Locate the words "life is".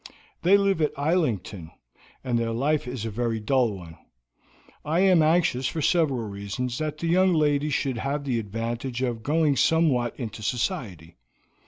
2.53-3.05